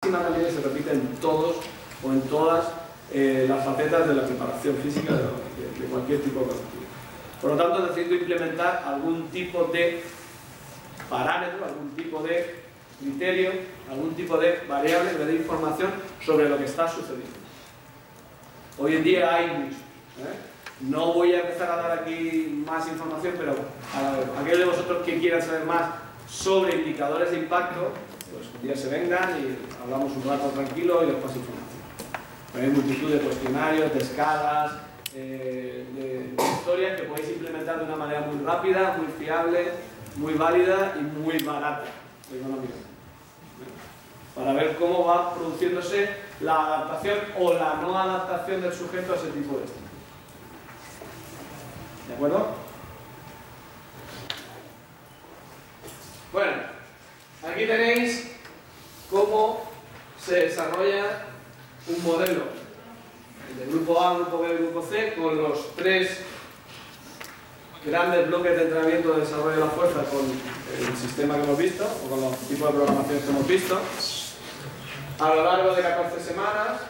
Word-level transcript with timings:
también 0.00 0.50
se 0.54 0.60
repite 0.60 0.92
en 0.92 1.06
todos 1.20 1.56
o 2.04 2.12
en 2.12 2.20
todas 2.22 2.66
eh, 3.12 3.46
las 3.48 3.64
facetas 3.64 4.08
de 4.08 4.14
la 4.14 4.26
preparación 4.26 4.76
física 4.76 5.12
de, 5.14 5.22
de- 5.22 5.80
de 5.80 5.86
cualquier 5.90 6.20
tipo 6.22 6.40
de 6.40 6.46
partido. 6.46 6.66
Por 7.40 7.50
lo 7.52 7.56
tanto, 7.56 7.86
necesito 7.86 8.14
implementar 8.14 8.82
algún 8.86 9.28
tipo 9.28 9.64
de 9.64 10.02
parámetro, 11.08 11.64
algún 11.64 11.90
tipo 11.90 12.22
de 12.22 12.64
criterio, 13.00 13.52
algún 13.90 14.14
tipo 14.14 14.36
de 14.38 14.60
variable 14.68 15.12
que 15.12 15.18
me 15.18 15.24
dé 15.26 15.34
información 15.36 15.90
sobre 16.24 16.48
lo 16.48 16.56
que 16.58 16.64
está 16.64 16.88
sucediendo. 16.88 17.36
Hoy 18.78 18.96
en 18.96 19.04
día 19.04 19.34
hay 19.34 19.46
mucho. 19.48 19.76
¿eh? 20.18 20.55
No 20.80 21.14
voy 21.14 21.32
a 21.32 21.40
empezar 21.40 21.70
a 21.70 21.76
dar 21.76 21.98
aquí 22.00 22.62
más 22.66 22.86
información, 22.86 23.34
pero 23.38 23.54
a 23.94 24.40
aquellos 24.40 24.58
de 24.58 24.64
vosotros 24.66 25.06
que 25.06 25.18
quieran 25.18 25.40
saber 25.40 25.64
más 25.64 25.94
sobre 26.28 26.76
indicadores 26.76 27.30
de 27.30 27.38
impacto, 27.38 27.92
pues 28.30 28.46
un 28.54 28.62
día 28.62 28.76
se 28.76 28.90
vengan 28.90 29.40
y 29.40 29.82
hablamos 29.82 30.14
un 30.14 30.24
rato 30.24 30.48
tranquilo 30.48 31.02
y 31.02 31.06
les 31.06 31.16
paso 31.16 31.36
información. 31.36 31.80
Pero 32.52 32.64
hay 32.64 32.70
multitud 32.70 33.10
de 33.10 33.18
cuestionarios, 33.20 33.94
de 33.94 33.98
escalas, 33.98 34.72
eh, 35.14 35.86
de, 35.94 36.42
historias 36.58 37.00
que 37.00 37.06
podéis 37.06 37.30
implementar 37.30 37.78
de 37.78 37.84
una 37.84 37.96
manera 37.96 38.20
muy 38.20 38.44
rápida, 38.44 38.98
muy 38.98 39.06
fiable, 39.18 39.70
muy 40.16 40.34
válida 40.34 40.94
y 40.98 41.02
muy 41.02 41.38
barata 41.38 41.84
económicamente. 42.30 42.84
Para 44.34 44.52
ver 44.52 44.76
cómo 44.76 45.06
va 45.06 45.34
produciéndose 45.34 46.10
la 46.40 46.66
adaptación 46.66 47.18
o 47.38 47.54
la 47.54 47.76
no 47.80 47.98
adaptación 47.98 48.60
del 48.60 48.74
sujeto 48.74 49.14
a 49.14 49.16
ese 49.16 49.28
tipo 49.28 49.56
de 49.56 49.64
estímulo. 49.64 49.85
¿De 52.08 52.14
acuerdo? 52.14 52.46
Bueno, 56.32 56.52
aquí 57.48 57.66
tenéis 57.66 58.30
cómo 59.10 59.70
se 60.24 60.34
desarrolla 60.34 61.26
un 61.88 62.04
modelo 62.04 62.42
del 63.58 63.70
grupo 63.70 64.00
A, 64.00 64.14
grupo 64.14 64.40
B 64.40 64.54
grupo 64.56 64.82
C 64.82 65.14
con 65.14 65.36
los 65.36 65.74
tres 65.76 66.18
grandes 67.84 68.26
bloques 68.26 68.56
de 68.56 68.62
entrenamiento 68.64 69.12
de 69.12 69.20
desarrollo 69.20 69.50
de 69.50 69.60
la 69.60 69.70
fuerza 69.70 70.02
con 70.04 70.26
el 70.26 70.96
sistema 70.96 71.36
que 71.36 71.44
hemos 71.44 71.58
visto 71.58 71.84
o 71.84 72.10
con 72.10 72.20
los 72.20 72.36
tipos 72.48 72.68
de 72.68 72.74
programaciones 72.74 73.24
que 73.24 73.30
hemos 73.30 73.46
visto 73.46 73.80
a 75.18 75.34
lo 75.34 75.44
largo 75.44 75.74
de 75.74 75.82
14 75.82 76.22
semanas, 76.22 76.80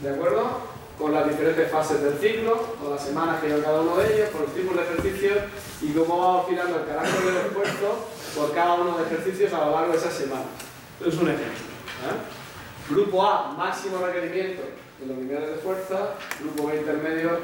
¿de 0.00 0.10
acuerdo? 0.10 0.67
Con 0.98 1.12
las 1.12 1.28
diferentes 1.28 1.70
fases 1.70 2.02
del 2.02 2.18
ciclo, 2.18 2.74
con 2.80 2.90
las 2.90 3.04
semanas 3.04 3.40
que 3.40 3.48
lleva 3.48 3.62
cada 3.62 3.80
uno 3.82 3.96
de 3.96 4.14
ellos, 4.14 4.30
con 4.30 4.42
los 4.42 4.54
tipos 4.54 4.76
de 4.76 4.82
ejercicios 4.82 5.38
y 5.80 5.92
cómo 5.92 6.18
va 6.18 6.38
oscilando 6.38 6.80
el 6.80 6.86
carácter 6.86 7.20
del 7.24 7.36
esfuerzo 7.46 8.08
por 8.34 8.52
cada 8.52 8.74
uno 8.74 8.98
de 8.98 9.04
ejercicios 9.04 9.52
a 9.52 9.66
lo 9.66 9.70
largo 9.72 9.92
de 9.92 9.98
esa 9.98 10.10
semana. 10.10 10.46
Es 11.00 11.14
un 11.14 11.28
ejemplo. 11.28 11.46
¿eh? 11.46 12.90
Grupo 12.90 13.24
A, 13.24 13.52
máximo 13.52 14.04
requerimiento 14.04 14.62
de 14.98 15.06
los 15.06 15.16
niveles 15.18 15.50
de 15.50 15.56
fuerza, 15.56 16.14
grupo 16.40 16.66
B 16.66 16.76
intermedio, 16.76 17.38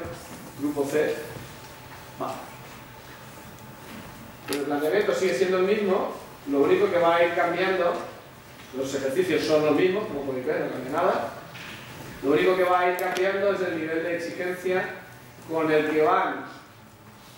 grupo 0.59 0.85
C, 0.85 1.15
bajo. 2.19 2.35
Pero 4.47 4.59
el 4.59 4.65
planteamiento 4.65 5.13
sigue 5.13 5.33
siendo 5.33 5.57
el 5.59 5.63
mismo, 5.63 6.11
lo 6.51 6.59
único 6.59 6.89
que 6.91 6.99
va 6.99 7.15
a 7.15 7.23
ir 7.23 7.33
cambiando, 7.33 7.93
los 8.77 8.93
ejercicios 8.93 9.43
son 9.43 9.65
los 9.65 9.75
mismos, 9.75 10.05
como 10.07 10.21
podéis 10.21 10.45
ver, 10.45 10.65
no 10.65 10.71
cambia 10.71 10.91
nada. 10.91 11.33
Lo 12.23 12.31
único 12.31 12.55
que 12.55 12.63
va 12.63 12.79
a 12.79 12.91
ir 12.91 12.97
cambiando 12.97 13.53
es 13.53 13.61
el 13.61 13.79
nivel 13.79 14.03
de 14.03 14.15
exigencia 14.15 14.89
con 15.49 15.71
el 15.71 15.89
que 15.89 16.01
van 16.01 16.45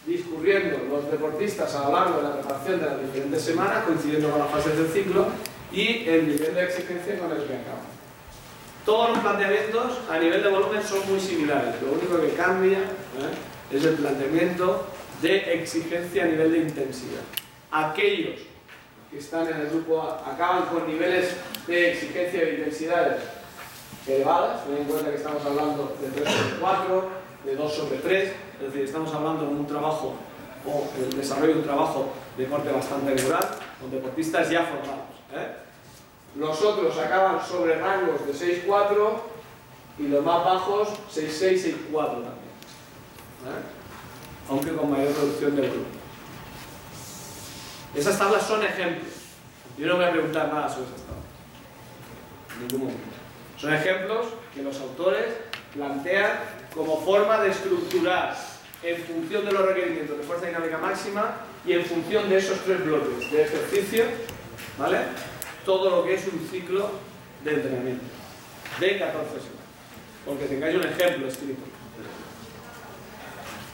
discurriendo 0.06 0.78
los 0.89 1.11
deportistas 1.11 1.75
a 1.75 1.84
lo 1.84 1.92
largo 1.92 2.17
de 2.17 2.23
la 2.23 2.34
preparación 2.36 2.80
de 2.80 2.86
las 2.86 3.02
diferentes 3.02 3.42
semanas, 3.42 3.84
coincidiendo 3.84 4.30
con 4.30 4.39
las 4.39 4.50
fases 4.50 4.78
del 4.78 4.88
ciclo, 4.88 5.28
y 5.72 6.08
el 6.08 6.28
nivel 6.28 6.56
de 6.56 6.64
exigencia 6.64 7.19
con 7.19 7.31
el 7.31 7.40
que 7.40 7.56
acaban. 7.56 7.97
Todos 8.85 9.09
los 9.09 9.19
planteamientos 9.19 10.00
a 10.09 10.18
nivel 10.18 10.41
de 10.41 10.50
volumen 10.50 10.81
son 10.81 11.09
muy 11.09 11.19
similares, 11.19 11.75
lo 11.81 11.91
único 11.91 12.22
que 12.22 12.34
cambia 12.35 12.78
¿eh? 12.78 13.75
es 13.75 13.84
el 13.84 13.96
planteamiento 13.96 14.88
de 15.22 15.56
exigencia 15.56 16.24
a 16.24 16.28
nivel 16.28 16.53
de 16.53 16.57
intensidad. 16.59 17.22
Aquellos 17.69 18.40
que 19.12 19.18
están 19.18 19.47
en 19.47 19.59
el 19.59 19.69
grupo 19.69 20.01
A 20.01 20.31
acaban 20.31 20.68
con 20.68 20.88
niveles 20.88 21.35
de 21.68 21.91
exigencia 21.91 22.46
de 22.46 22.53
intensidades 22.53 23.24
elevadas, 24.07 24.66
ten 24.66 24.78
en 24.78 24.84
cuenta 24.85 25.09
que 25.09 25.18
estamos 25.18 25.45
hablando 25.45 25.95
de 26.01 26.07
3 26.09 26.34
sobre 26.34 26.59
4, 26.59 27.09
de 27.45 27.56
2 27.56 27.73
sobre 27.73 27.97
3, 27.97 28.34
es 28.59 28.62
decir, 28.62 28.84
estamos 28.84 29.13
hablando 29.13 29.45
de 29.45 29.51
un 29.51 29.68
trabajo 29.68 30.13
o 30.66 30.88
el 30.97 31.16
desarrollo 31.16 31.53
de 31.53 31.59
un 31.59 31.66
trabajo 31.66 32.09
de 32.38 32.45
corte 32.47 32.72
bastante 32.72 33.16
neural, 33.16 33.50
con 33.79 33.91
deportistas 33.91 34.50
ya 34.50 34.63
formados. 34.63 35.16
¿eh? 35.34 35.56
Los 36.35 36.62
otros 36.62 36.97
acaban 36.97 37.45
sobre 37.45 37.79
rangos 37.79 38.25
de 38.25 38.34
6-4 38.34 38.95
y 40.00 40.07
los 40.07 40.24
más 40.24 40.45
bajos 40.45 40.89
6-6, 41.13 41.75
6-4 41.91 42.06
también. 42.07 42.53
¿eh? 43.45 43.63
Aunque 44.50 44.75
con 44.75 44.91
mayor 44.91 45.13
producción 45.13 45.56
de 45.56 45.62
volumen. 45.62 45.97
Esas 47.95 48.19
tablas 48.19 48.44
son 48.44 48.63
ejemplos. 48.63 49.13
Yo 49.78 49.88
no 49.88 49.95
voy 49.95 50.06
a 50.06 50.12
preguntar 50.12 50.53
nada 50.53 50.69
sobre 50.69 50.88
esas 50.88 51.01
tablas. 51.01 51.25
En 52.53 52.68
ningún 52.68 52.88
momento. 52.88 53.16
Son 53.57 53.73
ejemplos 53.73 54.28
que 54.53 54.62
los 54.62 54.79
autores 54.79 55.25
plantean 55.73 56.31
como 56.73 57.01
forma 57.01 57.41
de 57.41 57.50
estructurar 57.50 58.35
en 58.84 58.97
función 59.03 59.45
de 59.45 59.51
los 59.51 59.66
requerimientos 59.66 60.18
de 60.18 60.23
fuerza 60.23 60.45
dinámica 60.45 60.78
máxima 60.78 61.38
y 61.66 61.73
en 61.73 61.84
función 61.84 62.29
de 62.29 62.38
esos 62.38 62.59
tres 62.59 62.85
bloques 62.85 63.31
de 63.31 63.41
ejercicio, 63.41 64.06
¿vale? 64.78 65.00
Todo 65.66 65.90
lo 65.90 66.03
que 66.06 66.13
es 66.13 66.28
un 66.28 66.47
ciclo 66.50 66.91
de 67.44 67.53
entrenamiento 67.56 68.06
de 68.79 69.00
14 69.00 69.29
semanas. 69.29 69.57
Porque 70.25 70.45
tengáis 70.45 70.75
un 70.75 70.84
ejemplo 70.84 71.28
escrito. 71.28 71.62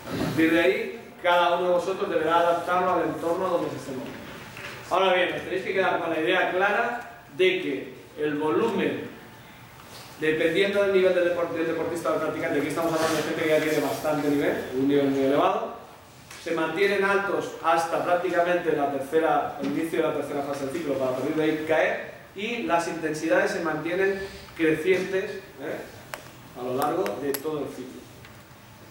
A 0.07 0.23
partir 0.23 0.53
de 0.53 0.59
ahí, 0.59 1.01
cada 1.21 1.57
uno 1.57 1.67
de 1.67 1.73
vosotros 1.75 2.09
deberá 2.09 2.39
adaptarlo 2.39 2.94
al 2.94 3.03
entorno 3.03 3.47
donde 3.47 3.69
se 3.71 3.77
esté 3.77 3.91
moviendo. 3.91 4.19
Ahora 4.89 5.13
bien, 5.13 5.33
os 5.33 5.41
tenéis 5.41 5.63
que 5.63 5.73
quedar 5.73 6.00
con 6.00 6.09
la 6.09 6.19
idea 6.19 6.51
clara 6.51 7.23
de 7.35 7.61
que 7.61 7.94
el 8.19 8.35
volumen, 8.35 9.09
dependiendo 10.23 10.81
del 10.84 10.94
nivel 10.94 11.13
del, 11.13 11.35
deport- 11.35 11.51
del 11.53 11.67
deportista 11.67 12.09
o 12.09 12.11
del 12.13 12.22
practicante, 12.22 12.59
aquí 12.59 12.67
estamos 12.69 12.94
hablando 12.94 13.17
de 13.17 13.23
gente 13.23 13.41
que 13.44 13.50
ya 13.50 13.59
tiene 13.61 13.79
bastante 13.79 14.29
nivel, 14.29 14.63
un 14.73 14.88
nivel 14.88 15.07
muy 15.09 15.23
elevado, 15.25 15.73
se 16.44 16.51
mantienen 16.51 17.03
altos 17.03 17.51
hasta 17.63 18.03
prácticamente 18.03 18.72
la 18.75 18.91
tercera, 18.91 19.57
el 19.62 19.67
inicio 19.67 20.01
de 20.01 20.07
la 20.07 20.13
tercera 20.13 20.41
fase 20.44 20.66
del 20.66 20.75
ciclo, 20.75 20.94
para 20.95 21.12
partir 21.12 21.35
de 21.35 21.44
ahí 21.44 21.66
caer, 21.67 22.13
y 22.35 22.63
las 22.63 22.88
intensidades 22.88 23.51
se 23.51 23.59
mantienen 23.62 24.19
crecientes 24.57 25.25
¿eh? 25.62 26.59
a 26.59 26.63
lo 26.63 26.75
largo 26.75 27.03
de 27.22 27.31
todo 27.33 27.59
el 27.59 27.67
ciclo. 27.67 28.01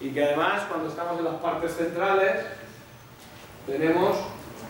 Y 0.00 0.10
que 0.10 0.24
además, 0.24 0.62
cuando 0.68 0.88
estamos 0.88 1.18
en 1.18 1.24
las 1.24 1.34
partes 1.36 1.72
centrales, 1.76 2.32
tenemos 3.66 4.16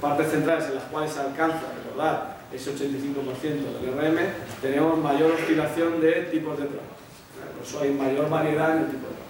partes 0.01 0.31
centrales 0.31 0.67
en 0.67 0.75
las 0.77 0.85
cuales 0.85 1.13
se 1.13 1.21
alcanza, 1.21 1.61
recordad, 1.85 2.32
ese 2.55 2.75
85% 2.75 3.81
del 3.81 3.95
RM, 3.95 4.19
tenemos 4.61 4.99
mayor 4.99 5.33
oscilación 5.33 6.01
de 6.01 6.13
tipos 6.31 6.59
de 6.59 6.67
trabajo. 6.67 6.93
Por 7.57 7.67
eso 7.67 7.81
hay 7.81 7.91
mayor 7.91 8.29
variedad 8.29 8.77
en 8.77 8.85
el 8.85 8.91
tipo 8.91 9.07
de 9.09 9.15
trabajo. 9.15 9.23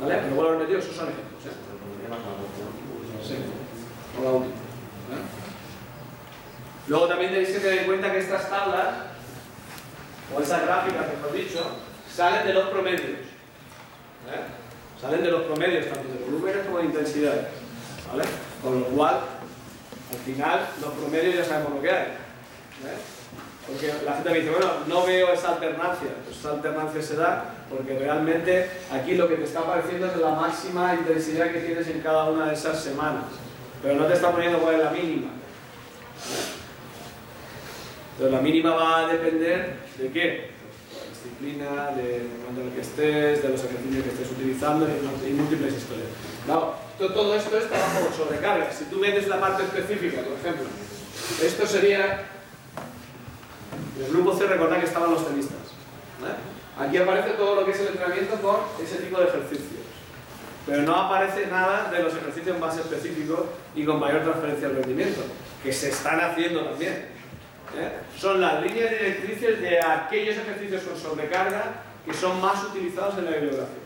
¿Vale? 0.00 0.14
Pero 0.22 0.34
vuelvo 0.34 0.50
a 0.50 0.54
repetir, 0.54 0.76
esos 0.78 0.96
son 0.96 1.08
ejemplos. 1.08 1.46
¿eh? 1.46 1.50
Sí. 3.22 3.34
Luego 6.88 7.08
también 7.08 7.32
tenéis 7.32 7.50
que 7.50 7.60
tener 7.60 7.78
en 7.80 7.86
cuenta 7.86 8.12
que 8.12 8.18
estas 8.18 8.48
tablas, 8.48 8.88
o 10.34 10.40
esas 10.40 10.62
gráficas, 10.62 11.06
mejor 11.16 11.32
dicho, 11.32 11.60
salen 12.12 12.46
de 12.46 12.54
los 12.54 12.68
promedios. 12.68 13.26
Salen 15.00 15.22
de 15.22 15.30
los 15.30 15.42
promedios, 15.42 15.86
tanto 15.86 16.08
de 16.08 16.24
volúmenes 16.24 16.66
como 16.66 16.78
de 16.78 16.84
intensidades. 16.84 17.46
¿vale? 18.10 18.24
Con 18.62 18.80
lo 18.80 18.86
cual, 18.86 19.20
al 20.12 20.18
final, 20.18 20.68
los 20.80 20.92
promedios 20.92 21.34
ya 21.34 21.44
sabemos 21.44 21.74
lo 21.74 21.82
que 21.82 21.90
hay. 21.90 22.06
¿eh? 22.06 22.98
Porque 23.66 23.92
la 24.04 24.14
gente 24.14 24.30
me 24.30 24.38
dice, 24.38 24.50
bueno, 24.50 24.70
no 24.86 25.04
veo 25.04 25.32
esa 25.32 25.54
alternancia. 25.54 26.08
Pues 26.24 26.38
esa 26.38 26.52
alternancia 26.52 27.02
se 27.02 27.16
da 27.16 27.56
porque 27.68 27.98
realmente 27.98 28.70
aquí 28.92 29.14
lo 29.14 29.28
que 29.28 29.36
te 29.36 29.44
está 29.44 29.60
apareciendo 29.60 30.06
es 30.06 30.16
la 30.18 30.30
máxima 30.30 30.94
intensidad 30.94 31.50
que 31.50 31.60
tienes 31.60 31.88
en 31.88 32.00
cada 32.00 32.30
una 32.30 32.46
de 32.46 32.54
esas 32.54 32.80
semanas. 32.80 33.24
Pero 33.82 33.96
no 33.96 34.06
te 34.06 34.14
está 34.14 34.30
poniendo 34.30 34.60
cuál 34.60 34.76
es 34.76 34.84
la 34.84 34.90
mínima. 34.90 35.26
¿eh? 35.26 36.56
Entonces 38.12 38.34
la 38.34 38.40
mínima 38.40 38.70
va 38.74 38.98
a 39.00 39.08
depender 39.08 39.76
de 39.98 40.10
qué? 40.10 40.20
De 40.22 40.96
la 40.96 41.10
disciplina, 41.10 41.90
del 41.96 42.28
momento 42.38 42.60
en 42.60 42.68
el 42.68 42.72
que 42.72 42.80
estés, 42.80 43.42
de 43.42 43.48
los 43.48 43.62
ejercicios 43.64 44.04
que 44.04 44.10
estés 44.10 44.30
utilizando 44.30 44.86
y, 44.86 45.32
múltiples 45.32 45.74
historias. 45.74 46.08
Claro, 46.46 46.74
todo 46.98 47.34
esto 47.34 47.58
es 47.58 47.68
trabajo 47.68 48.10
sobrecarga. 48.16 48.72
Si 48.72 48.84
tú 48.84 48.98
metes 48.98 49.28
la 49.28 49.40
parte 49.40 49.64
específica, 49.64 50.22
por 50.22 50.32
ejemplo, 50.32 50.66
esto 51.42 51.66
sería 51.66 52.26
en 53.98 54.04
el 54.04 54.12
grupo 54.12 54.36
C 54.36 54.46
recordad 54.46 54.78
que 54.78 54.86
estaban 54.86 55.10
los 55.10 55.26
tenistas. 55.26 55.58
¿vale? 56.20 56.34
Aquí 56.78 56.96
aparece 56.98 57.30
todo 57.30 57.54
lo 57.56 57.64
que 57.64 57.72
es 57.72 57.80
el 57.80 57.88
entrenamiento 57.88 58.36
con 58.36 58.56
ese 58.82 58.96
tipo 58.96 59.18
de 59.18 59.26
ejercicios. 59.26 59.70
pero 60.66 60.82
no 60.82 60.96
aparece 60.96 61.46
nada 61.46 61.90
de 61.90 62.02
los 62.02 62.14
ejercicios 62.14 62.58
más 62.58 62.76
específicos 62.76 63.40
y 63.74 63.84
con 63.84 64.00
mayor 64.00 64.22
transferencia 64.22 64.68
de 64.68 64.74
rendimiento, 64.74 65.20
que 65.62 65.72
se 65.72 65.90
están 65.90 66.20
haciendo 66.20 66.64
también. 66.64 66.92
¿eh? 67.78 67.92
Son 68.18 68.40
las 68.40 68.62
líneas 68.62 68.90
directrices 68.90 69.60
de 69.60 69.80
aquellos 69.80 70.36
ejercicios 70.36 70.82
con 70.82 70.98
sobrecarga 70.98 71.82
que 72.04 72.12
son 72.12 72.40
más 72.40 72.64
utilizados 72.64 73.18
en 73.18 73.26
la 73.26 73.30
bibliografía. 73.32 73.85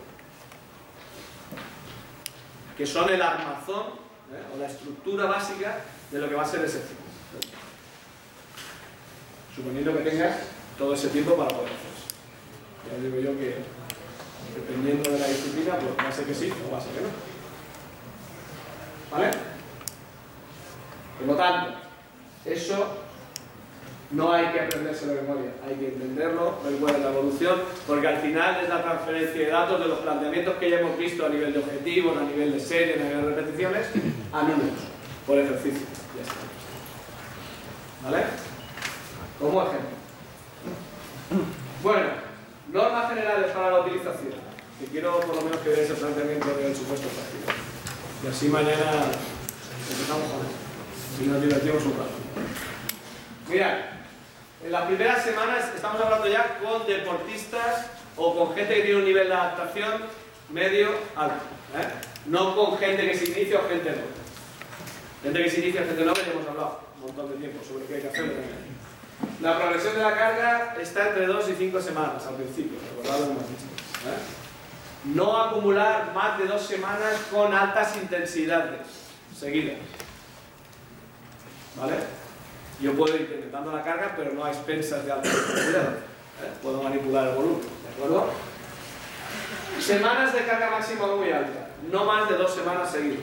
Que 2.80 2.86
son 2.86 3.10
el 3.10 3.20
armazón 3.20 3.88
¿eh? 4.32 4.54
o 4.54 4.58
la 4.58 4.66
estructura 4.66 5.26
básica 5.26 5.82
de 6.10 6.18
lo 6.18 6.30
que 6.30 6.34
va 6.34 6.44
a 6.44 6.46
ser 6.46 6.64
ese 6.64 6.78
ciclo. 6.78 7.04
Suponiendo 9.54 9.94
que 9.98 10.02
tengas 10.02 10.38
todo 10.78 10.94
ese 10.94 11.08
tiempo 11.08 11.36
para 11.36 11.50
poder 11.50 11.72
hacer 11.72 11.90
eso. 11.94 12.08
Ya 12.88 13.04
digo 13.04 13.20
yo 13.20 13.38
que 13.38 13.56
dependiendo 14.56 15.10
de 15.10 15.18
la 15.18 15.26
disciplina, 15.26 15.74
pues 15.74 15.94
va 15.94 16.08
a 16.08 16.12
ser 16.12 16.24
que 16.24 16.34
sí 16.34 16.50
o 16.50 16.72
va 16.72 16.78
a 16.78 16.80
ser 16.80 16.92
que 16.92 17.00
no. 17.02 17.08
¿Vale? 19.10 19.30
Por 21.18 21.26
lo 21.26 21.36
tanto, 21.36 21.80
eso 22.46 23.02
no 24.12 24.32
hay 24.32 24.46
que 24.46 24.60
aprenderse 24.60 25.06
de 25.06 25.22
memoria, 25.22 25.52
hay 25.64 25.76
que 25.76 25.88
entenderlo, 25.88 26.58
es 26.66 26.80
la 26.80 27.10
evolución, 27.10 27.60
porque 27.86 28.08
al 28.08 28.18
final 28.18 28.60
es 28.62 28.68
la 28.68 28.82
transferencia 28.82 29.40
de 29.40 29.50
datos 29.50 29.78
de 29.80 29.86
los 29.86 29.98
planteamientos 30.00 30.56
que 30.56 30.70
ya 30.70 30.80
hemos 30.80 30.98
visto 30.98 31.26
a 31.26 31.28
nivel 31.28 31.52
de 31.52 31.60
objetivos, 31.60 32.16
a 32.16 32.22
nivel 32.22 32.52
de 32.52 32.60
series, 32.60 33.00
a 33.00 33.04
nivel 33.04 33.22
de 33.22 33.34
repeticiones, 33.36 33.86
a 34.32 34.42
números, 34.42 34.80
por 35.26 35.38
ejercicio. 35.38 35.86
Ya 36.16 36.22
está. 36.22 36.34
¿Vale? 38.10 38.24
Como 39.38 39.62
ejemplo. 39.62 40.00
Bueno, 41.82 42.06
normas 42.72 43.08
generales 43.10 43.52
para 43.52 43.70
la 43.70 43.80
utilización. 43.80 44.50
Que 44.80 44.86
quiero 44.86 45.20
por 45.20 45.36
lo 45.36 45.42
menos 45.42 45.58
que 45.60 45.68
veáis 45.68 45.90
el 45.90 45.96
planteamiento 45.96 46.48
del 46.48 46.74
supuesto 46.74 47.06
práctico. 47.08 47.52
Y 48.24 48.26
así 48.28 48.48
mañana 48.48 49.12
empezamos 49.90 50.26
con 50.32 50.40
eso. 50.40 51.22
Y 51.22 51.26
nos 51.26 51.42
divertimos 51.42 51.84
un 51.84 51.92
rato. 51.92 52.10
Mirad, 53.48 53.99
en 54.64 54.72
las 54.72 54.86
primeras 54.86 55.24
semanas 55.24 55.70
estamos 55.74 56.00
hablando 56.00 56.28
ya 56.28 56.58
con 56.58 56.86
deportistas 56.86 57.86
o 58.16 58.34
con 58.36 58.54
gente 58.54 58.74
que 58.74 58.82
tiene 58.82 58.98
un 58.98 59.04
nivel 59.04 59.28
de 59.28 59.34
adaptación 59.34 60.02
medio 60.50 60.90
alto. 61.16 61.44
¿eh? 61.76 61.88
No 62.26 62.54
con 62.54 62.78
gente 62.78 63.10
que 63.10 63.16
se 63.16 63.26
inicia 63.26 63.60
o 63.60 63.68
gente 63.68 63.90
no. 63.90 65.22
Gente 65.22 65.42
que 65.42 65.50
se 65.50 65.60
inicia, 65.60 65.84
gente 65.84 66.04
no, 66.04 66.14
ya 66.14 66.32
hemos 66.32 66.46
hablado 66.46 66.80
un 66.96 67.06
montón 67.06 67.30
de 67.30 67.36
tiempo 67.36 67.64
sobre 67.64 67.86
qué 67.86 67.94
hay 67.94 68.00
que 68.02 68.08
hacer. 68.08 68.34
La 69.40 69.58
progresión 69.58 69.94
de 69.94 70.02
la 70.02 70.14
carga 70.14 70.76
está 70.80 71.08
entre 71.08 71.26
2 71.26 71.48
y 71.50 71.54
5 71.54 71.80
semanas 71.80 72.26
al 72.26 72.34
principio, 72.36 72.78
recordad 72.96 73.20
lo 73.20 73.26
que 73.26 73.32
hemos 73.32 73.48
dicho. 73.48 73.64
¿eh? 74.06 74.40
No 75.04 75.42
acumular 75.42 76.12
más 76.14 76.38
de 76.38 76.46
dos 76.46 76.62
semanas 76.62 77.14
con 77.30 77.54
altas 77.54 77.96
intensidades 77.96 78.86
seguidas. 79.38 79.76
¿Vale? 81.78 81.94
Yo 82.80 82.92
puedo 82.94 83.14
ir 83.14 83.22
incrementando 83.22 83.72
la 83.72 83.82
carga, 83.82 84.14
pero 84.16 84.32
no 84.32 84.44
a 84.44 84.50
expensas 84.50 85.04
de 85.04 85.12
alta 85.12 85.28
intensidad. 85.28 85.94
¿eh? 85.94 86.50
Puedo 86.62 86.82
manipular 86.82 87.28
el 87.28 87.34
volumen, 87.34 87.60
¿de 87.60 87.94
acuerdo? 87.94 88.30
Semanas 89.78 90.32
de 90.32 90.44
carga 90.44 90.70
máxima 90.70 91.14
muy 91.14 91.30
alta, 91.30 91.70
no 91.90 92.04
más 92.04 92.28
de 92.28 92.36
dos 92.36 92.54
semanas 92.54 92.90
seguidas. 92.90 93.20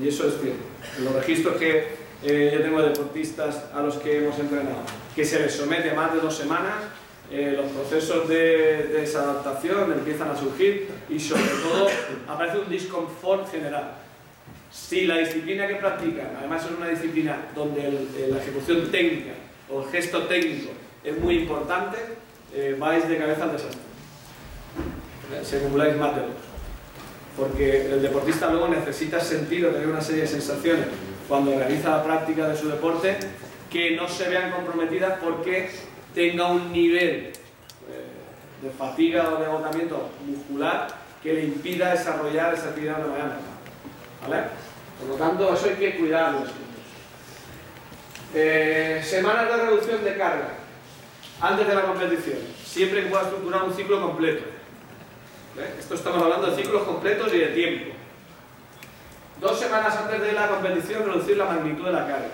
Y 0.00 0.08
eso 0.08 0.28
es 0.28 0.40
cierto. 0.40 0.64
En 0.96 1.04
los 1.04 1.14
registros 1.14 1.56
que 1.56 1.96
eh, 2.22 2.52
yo 2.54 2.62
tengo 2.62 2.80
deportistas 2.82 3.64
a 3.74 3.80
los 3.80 3.96
que 3.96 4.18
hemos 4.18 4.38
entrenado, 4.38 4.82
que 5.14 5.24
se 5.24 5.38
les 5.40 5.54
somete 5.54 5.90
a 5.90 5.94
más 5.94 6.12
de 6.14 6.20
dos 6.20 6.36
semanas, 6.36 6.74
eh, 7.30 7.52
los 7.54 7.70
procesos 7.72 8.28
de, 8.28 8.34
de 8.88 9.00
desadaptación 9.00 9.92
empiezan 9.92 10.30
a 10.30 10.36
surgir 10.36 10.88
y 11.10 11.20
sobre 11.20 11.42
todo 11.62 11.88
aparece 12.26 12.58
un 12.60 12.70
disconfort 12.70 13.50
general. 13.50 13.92
Si 14.70 15.06
la 15.06 15.18
disciplina 15.18 15.66
que 15.66 15.76
practican, 15.76 16.36
además 16.38 16.64
es 16.64 16.70
una 16.70 16.88
disciplina 16.88 17.36
donde 17.54 18.08
la 18.28 18.38
ejecución 18.38 18.90
técnica 18.90 19.32
o 19.70 19.82
el 19.82 19.88
gesto 19.90 20.22
técnico 20.24 20.70
es 21.04 21.18
muy 21.18 21.38
importante, 21.38 21.96
eh, 22.54 22.76
vais 22.78 23.08
de 23.08 23.18
cabeza 23.18 23.44
al 23.44 23.52
desastre. 23.52 23.80
Si 25.42 25.56
acumuláis 25.56 25.96
más 25.96 26.14
de 26.16 26.22
dos. 26.22 26.30
Porque 27.36 27.92
el 27.92 28.02
deportista 28.02 28.50
luego 28.50 28.68
necesita 28.68 29.20
sentir 29.20 29.64
o 29.66 29.70
tener 29.70 29.86
una 29.86 30.00
serie 30.00 30.22
de 30.22 30.28
sensaciones 30.28 30.86
cuando 31.28 31.56
realiza 31.56 31.90
la 31.90 32.04
práctica 32.04 32.48
de 32.48 32.56
su 32.56 32.68
deporte 32.68 33.16
que 33.70 33.94
no 33.94 34.08
se 34.08 34.28
vean 34.28 34.50
comprometidas 34.50 35.18
porque 35.22 35.70
tenga 36.14 36.50
un 36.50 36.72
nivel 36.72 37.26
eh, 37.26 37.32
de 38.62 38.70
fatiga 38.70 39.34
o 39.34 39.38
de 39.38 39.46
agotamiento 39.46 40.10
muscular 40.26 40.88
que 41.22 41.34
le 41.34 41.44
impida 41.44 41.92
desarrollar 41.92 42.54
esa 42.54 42.70
actividad 42.70 42.96
de 42.96 43.08
manera 43.08 43.24
normal. 43.24 43.57
¿Vale? 44.22 44.42
Por 44.98 45.08
lo 45.08 45.14
tanto, 45.14 45.54
eso 45.54 45.66
hay 45.66 45.76
que 45.76 45.98
cuidarlo. 45.98 46.40
Eh, 48.34 49.02
semanas 49.04 49.48
de 49.48 49.56
reducción 49.56 50.04
de 50.04 50.16
carga 50.16 50.48
antes 51.40 51.66
de 51.66 51.74
la 51.74 51.82
competición. 51.82 52.38
Siempre 52.64 53.04
que 53.04 53.10
pueda 53.10 53.22
estructurar 53.22 53.64
un 53.64 53.74
ciclo 53.74 54.00
completo. 54.00 54.44
Esto 55.78 55.94
estamos 55.94 56.22
hablando 56.22 56.50
de 56.50 56.62
ciclos 56.62 56.82
completos 56.82 57.32
y 57.32 57.38
de 57.38 57.46
tiempo. 57.48 57.94
Dos 59.40 59.58
semanas 59.58 59.96
antes 59.96 60.20
de 60.20 60.32
la 60.32 60.48
competición, 60.48 61.06
reducir 61.06 61.36
la 61.36 61.46
magnitud 61.46 61.84
de 61.84 61.92
la 61.92 62.06
carga. 62.06 62.28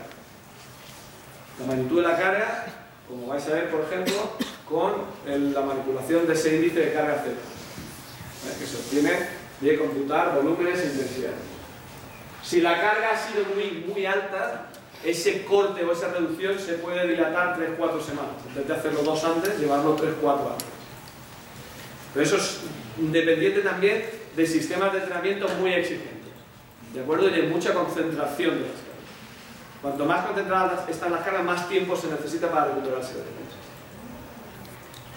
La 1.60 1.66
magnitud 1.66 2.02
de 2.02 2.08
la 2.08 2.16
carga, 2.18 2.66
como 3.08 3.28
vais 3.28 3.46
a 3.46 3.52
ver, 3.52 3.70
por 3.70 3.82
ejemplo, 3.82 4.14
con 4.68 4.92
la 5.26 5.60
manipulación 5.60 6.26
de 6.26 6.32
ese 6.32 6.56
índice 6.56 6.80
de 6.80 6.92
carga 6.92 7.22
Z, 7.22 7.30
que 8.58 8.66
se 8.66 8.76
obtiene 8.76 9.28
de 9.60 9.78
computar 9.78 10.34
volúmenes 10.34 10.80
e 10.80 10.86
intensidades. 10.86 11.53
Si 12.44 12.60
la 12.60 12.80
carga 12.80 13.12
ha 13.12 13.16
sido 13.16 13.44
muy, 13.54 13.84
muy 13.88 14.04
alta, 14.04 14.66
ese 15.02 15.44
corte 15.44 15.82
o 15.82 15.92
esa 15.92 16.08
reducción 16.08 16.58
se 16.58 16.74
puede 16.74 17.06
dilatar 17.08 17.58
3-4 17.58 18.00
semanas. 18.02 18.34
En 18.48 18.54
vez 18.54 18.68
de 18.68 18.74
hacerlo 18.74 19.02
dos 19.02 19.24
antes, 19.24 19.58
llevarlo 19.58 19.96
3-4 19.96 20.52
antes. 20.52 20.66
Pero 22.12 22.26
eso 22.26 22.36
es 22.36 22.60
dependiente 22.98 23.60
también 23.60 24.04
de 24.36 24.46
sistemas 24.46 24.92
de 24.92 24.98
entrenamiento 24.98 25.48
muy 25.60 25.72
exigentes. 25.72 26.32
¿De 26.92 27.00
acuerdo? 27.00 27.28
Y 27.28 27.32
de 27.32 27.42
mucha 27.44 27.72
concentración 27.72 28.54
de 28.56 28.60
las 28.60 28.70
cargas. 28.70 28.94
Cuanto 29.82 30.04
más 30.04 30.26
concentradas 30.26 30.88
están 30.88 31.12
las 31.12 31.24
cargas, 31.24 31.44
más 31.44 31.68
tiempo 31.68 31.96
se 31.96 32.08
necesita 32.08 32.50
para 32.50 32.66
recuperarse 32.66 33.14
de 33.14 33.20
ellas. 33.20 33.54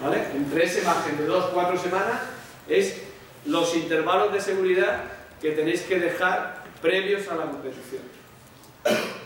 ¿Vale? 0.02 0.26
Entre 0.36 0.66
ese 0.66 0.82
margen 0.82 1.18
de 1.18 1.28
2-4 1.30 1.78
semanas 1.78 2.22
es 2.68 3.02
los 3.46 3.76
intervalos 3.76 4.34
de 4.34 4.42
seguridad 4.42 5.04
que 5.42 5.52
tenéis 5.52 5.82
que 5.82 6.00
dejar 6.00 6.57
previos 6.82 7.28
a 7.28 7.36
la 7.36 7.46
competición. 7.46 8.02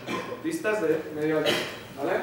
Deportistas 0.06 0.82
de 0.82 1.00
medio 1.14 1.38
alto, 1.38 1.50
¿vale? 1.96 2.20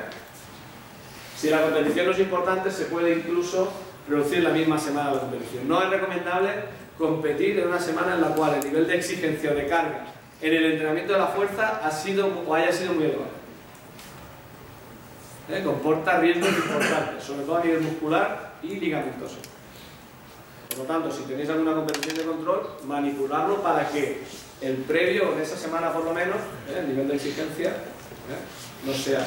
Si 1.37 1.49
la 1.49 1.61
competición 1.61 2.05
no 2.07 2.11
es 2.11 2.19
importante, 2.19 2.71
se 2.71 2.85
puede 2.85 3.13
incluso 3.13 3.71
reducir 4.09 4.43
la 4.43 4.49
misma 4.49 4.77
semana 4.77 5.09
de 5.09 5.15
la 5.15 5.21
competición. 5.21 5.67
No 5.67 5.81
es 5.81 5.89
recomendable 5.89 6.49
competir 6.97 7.59
en 7.59 7.67
una 7.67 7.79
semana 7.79 8.15
en 8.15 8.21
la 8.21 8.29
cual 8.29 8.55
el 8.55 8.65
nivel 8.65 8.87
de 8.87 8.97
exigencia 8.97 9.51
o 9.51 9.55
de 9.55 9.67
carga 9.67 10.07
en 10.41 10.53
el 10.53 10.65
entrenamiento 10.65 11.13
de 11.13 11.19
la 11.19 11.27
fuerza 11.27 11.81
ha 11.83 11.91
sido 11.91 12.27
o 12.45 12.53
haya 12.53 12.71
sido 12.71 12.93
muy 12.93 13.05
elevado. 13.05 13.39
¿Eh? 15.49 15.61
Comporta 15.63 16.19
riesgos 16.19 16.49
importantes, 16.49 17.23
sobre 17.23 17.43
todo 17.43 17.57
a 17.57 17.63
nivel 17.63 17.81
muscular 17.81 18.53
y 18.61 18.75
ligamentoso. 18.75 19.37
Por 20.69 20.79
lo 20.79 20.83
tanto, 20.85 21.11
si 21.11 21.23
tenéis 21.23 21.49
alguna 21.49 21.73
competición 21.73 22.17
de 22.17 22.23
control, 22.23 22.69
manipularlo 22.85 23.61
para 23.63 23.87
que 23.89 24.23
el 24.61 24.75
previo, 24.77 25.33
en 25.33 25.41
esa 25.41 25.55
semana 25.55 25.93
por 25.93 26.03
lo 26.03 26.13
menos, 26.13 26.37
¿eh? 26.69 26.79
el 26.79 26.89
nivel 26.89 27.07
de 27.07 27.15
exigencia 27.15 27.69
¿eh? 27.69 28.85
no 28.85 28.93
sea 28.93 29.25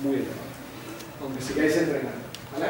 muy 0.00 0.16
elevado. 0.16 0.54
Aunque 1.22 1.40
sigáis 1.40 1.76
entrenando. 1.76 2.10
¿vale? 2.52 2.66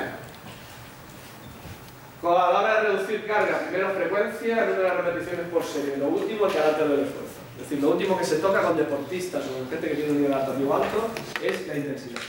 Con 2.21 2.35
la 2.35 2.49
hora 2.49 2.83
de 2.83 2.89
reducir 2.89 3.27
carga, 3.27 3.69
primero 3.69 3.91
frecuencia, 3.91 4.65
número 4.67 4.83
de 4.83 4.91
repeticiones 4.91 5.49
por 5.49 5.63
serie. 5.63 5.97
Lo 5.99 6.09
último, 6.09 6.47
el 6.47 6.53
carácter 6.53 6.89
del 6.89 7.01
esfuerzo. 7.01 7.41
Es 7.57 7.69
decir, 7.69 7.83
lo 7.83 7.91
último 7.91 8.19
que 8.19 8.25
se 8.25 8.37
toca 8.37 8.63
con 8.63 8.77
deportistas 8.77 9.45
o 9.47 9.59
con 9.59 9.69
gente 9.69 9.89
que 9.89 9.95
tiene 9.95 10.11
un 10.11 10.17
nivel 10.19 10.33
adaptativo 10.33 10.75
alto 10.75 11.11
es 11.43 11.67
la 11.67 11.77
intensidad. 11.77 12.21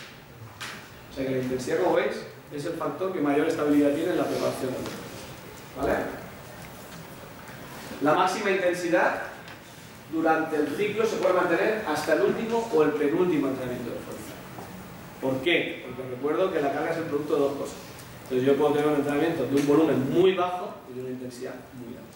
O 1.12 1.16
sea 1.16 1.26
que 1.26 1.32
la 1.32 1.38
intensidad, 1.38 1.80
como 1.80 1.96
veis, 1.96 2.16
es 2.54 2.66
el 2.66 2.74
factor 2.74 3.14
que 3.14 3.20
mayor 3.20 3.48
estabilidad 3.48 3.92
tiene 3.92 4.12
en 4.12 4.18
la 4.18 4.26
preparación 4.26 4.72
del. 4.74 5.82
¿Vale? 5.82 5.94
La 8.02 8.14
máxima 8.14 8.52
intensidad 8.52 9.35
durante 10.16 10.56
el 10.56 10.68
ciclo 10.70 11.06
se 11.06 11.18
puede 11.18 11.34
mantener 11.34 11.84
hasta 11.86 12.14
el 12.14 12.22
último 12.22 12.70
o 12.74 12.84
el 12.84 12.92
penúltimo 12.92 13.50
entrenamiento 13.50 13.92
de 13.92 14.00
fuerza. 14.00 14.34
¿Por 15.22 15.42
qué? 15.42 15.86
Porque 15.86 16.10
recuerdo 16.10 16.54
que 16.54 16.62
la 16.62 16.72
carga 16.72 16.92
es 16.92 16.98
el 16.98 17.04
producto 17.04 17.36
de 17.36 17.42
dos 17.42 17.54
cosas. 17.54 17.76
Entonces 18.24 18.48
yo 18.48 18.56
puedo 18.56 18.72
tener 18.74 18.88
un 18.88 18.96
entrenamiento 18.96 19.46
de 19.46 19.56
un 19.56 19.68
volumen 19.68 20.10
muy 20.10 20.34
bajo 20.34 20.74
y 20.90 20.96
de 20.96 21.02
una 21.02 21.10
intensidad 21.12 21.54
muy 21.78 21.98
alta. 21.98 22.16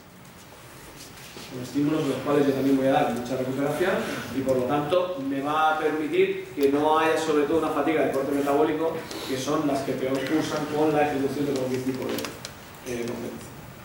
Con 1.52 1.62
estímulos 1.62 2.04
de 2.04 2.10
los 2.10 2.18
cuales 2.20 2.48
yo 2.48 2.54
también 2.54 2.78
voy 2.78 2.88
a 2.88 2.94
dar 2.94 3.14
mucha 3.14 3.36
recuperación 3.36 3.92
y 4.38 4.42
por 4.42 4.58
lo 4.58 4.64
tanto 4.64 5.18
me 5.28 5.42
va 5.42 5.76
a 5.76 5.80
permitir 5.80 6.46
que 6.56 6.72
no 6.72 6.98
haya 6.98 7.18
sobre 7.18 7.44
todo 7.46 7.60
una 7.60 7.70
fatiga 7.70 8.06
de 8.06 8.12
corte 8.12 8.32
metabólico 8.32 8.96
que 9.28 9.38
son 9.38 9.68
las 9.68 9.82
que 9.82 9.94
peor 9.94 10.14
cursan 10.14 10.66
con 10.76 10.94
la 10.94 11.10
ejecución 11.10 11.48
de 11.48 11.52
cualquier 11.54 11.84
tipo 11.84 12.06
de 12.06 12.94
eh. 12.94 13.06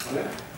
¿Vale? 0.06 0.54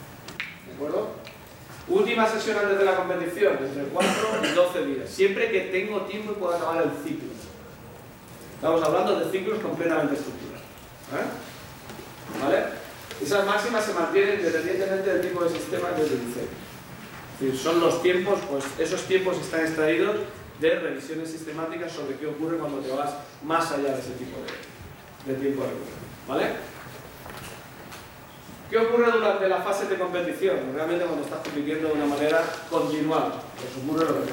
¿De 2.16 2.22
acuerdo? 2.22 2.32
Última 2.32 2.40
sesión 2.40 2.56
antes 2.58 2.78
de 2.78 2.84
la 2.84 2.96
competición, 2.96 3.58
entre 3.60 3.84
4 3.84 4.12
y 4.42 4.54
12 4.54 4.86
días. 4.86 5.10
Siempre 5.10 5.50
que 5.50 5.60
tengo 5.60 6.00
tiempo 6.02 6.32
y 6.32 6.40
pueda 6.40 6.56
acabar 6.56 6.82
el 6.82 6.90
ciclo. 7.04 7.28
Estamos 8.54 8.82
hablando 8.82 9.20
de 9.20 9.30
ciclos 9.30 9.58
completamente 9.60 10.14
estructurados. 10.14 10.64
¿eh? 11.12 12.42
¿Vale? 12.42 12.64
Esas 13.22 13.46
máximas 13.46 13.84
se 13.84 13.92
mantienen 13.92 14.40
independientemente 14.40 15.12
del 15.12 15.28
tipo 15.28 15.44
de 15.44 15.50
sistema 15.50 15.94
que 15.94 16.02
utilice. 16.02 16.48
Es 17.40 17.60
son 17.60 17.80
los 17.80 18.02
tiempos, 18.02 18.38
pues 18.50 18.64
esos 18.78 19.02
tiempos 19.02 19.36
están 19.36 19.60
extraídos 19.60 20.16
de 20.60 20.70
revisiones 20.70 21.30
sistemáticas 21.30 21.92
sobre 21.92 22.16
qué 22.16 22.26
ocurre 22.26 22.56
cuando 22.56 22.78
te 22.78 22.90
vas 22.92 23.10
más 23.42 23.70
allá 23.72 23.92
de 23.92 24.00
ese 24.00 24.12
tipo 24.12 24.38
de, 25.26 25.32
de 25.32 25.38
tiempo 25.38 25.64
de. 25.64 25.70
¿Vale? 26.26 26.75
¿Qué 28.68 28.78
ocurre 28.78 29.12
durante 29.12 29.48
la 29.48 29.58
fase 29.58 29.86
de 29.86 29.96
competición? 29.96 30.56
Realmente 30.74 31.04
cuando 31.04 31.24
estás 31.24 31.38
compitiendo 31.40 31.88
de 31.88 31.94
una 31.94 32.06
manera 32.06 32.42
continuada, 32.68 33.40
pues 33.54 33.84
ocurre 33.84 34.04
lo 34.04 34.26
que. 34.26 34.32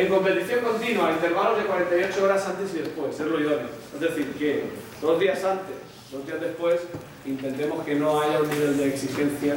En 0.00 0.08
competición 0.08 0.64
continua, 0.64 1.12
intervalos 1.12 1.58
de 1.58 1.64
48 1.64 2.24
horas 2.24 2.46
antes 2.48 2.74
y 2.74 2.78
después, 2.78 3.20
es 3.20 3.26
lo 3.26 3.38
idóneo. 3.38 3.68
Es 3.94 4.00
decir, 4.00 4.32
que 4.38 4.64
dos 5.02 5.20
días 5.20 5.44
antes, 5.44 5.76
dos 6.10 6.26
días 6.26 6.40
después, 6.40 6.80
intentemos 7.26 7.84
que 7.84 7.94
no 7.94 8.20
haya 8.20 8.40
un 8.40 8.48
nivel 8.48 8.78
de 8.78 8.88
exigencia 8.88 9.56